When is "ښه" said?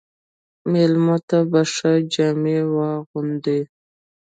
1.73-1.91